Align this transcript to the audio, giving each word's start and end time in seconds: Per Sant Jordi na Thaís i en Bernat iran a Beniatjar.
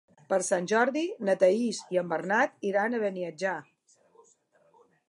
Per 0.31 0.37
Sant 0.45 0.69
Jordi 0.71 1.03
na 1.29 1.35
Thaís 1.43 1.83
i 1.97 2.01
en 2.03 2.09
Bernat 2.15 2.67
iran 2.71 2.97
a 3.01 3.05
Beniatjar. 3.07 3.57